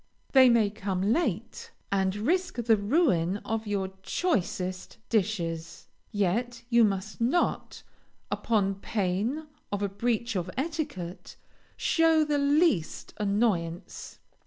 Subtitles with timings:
[0.31, 7.21] They may come late, and risk the ruin of your choicest dishes, yet you must
[7.21, 7.83] not,
[8.31, 11.35] upon pain of a breach of etiquette,
[11.77, 14.17] show the least annoyance.